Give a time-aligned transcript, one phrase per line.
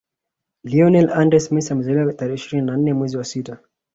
[0.63, 3.59] Lionel Andres Messi amezaliwa tarehe ishirini na nne mwezi wa sita